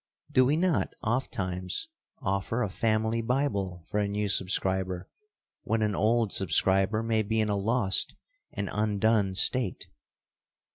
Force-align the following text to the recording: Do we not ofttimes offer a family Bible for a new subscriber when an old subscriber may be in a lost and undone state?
Do 0.31 0.45
we 0.45 0.57
not 0.57 0.95
ofttimes 1.03 1.87
offer 2.23 2.63
a 2.63 2.69
family 2.69 3.21
Bible 3.21 3.85
for 3.87 3.99
a 3.99 4.07
new 4.07 4.29
subscriber 4.29 5.07
when 5.61 5.83
an 5.83 5.93
old 5.93 6.33
subscriber 6.33 7.03
may 7.03 7.21
be 7.21 7.39
in 7.39 7.49
a 7.49 7.55
lost 7.55 8.15
and 8.51 8.67
undone 8.73 9.35
state? 9.35 9.85